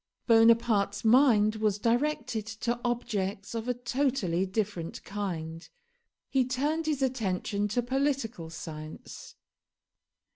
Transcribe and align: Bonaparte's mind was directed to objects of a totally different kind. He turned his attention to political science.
Bonaparte's 0.25 1.05
mind 1.05 1.57
was 1.57 1.77
directed 1.77 2.47
to 2.47 2.81
objects 2.83 3.53
of 3.53 3.67
a 3.67 3.75
totally 3.75 4.47
different 4.47 5.03
kind. 5.03 5.69
He 6.27 6.43
turned 6.43 6.87
his 6.87 7.03
attention 7.03 7.67
to 7.67 7.83
political 7.83 8.49
science. 8.49 9.35